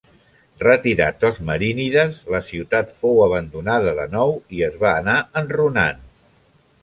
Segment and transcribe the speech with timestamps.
[0.61, 6.01] Retirats els marínides, la ciutat fou abandonada de nou i es va anar enrunant.